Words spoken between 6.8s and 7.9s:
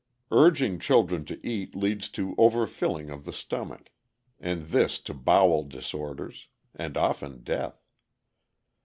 often death.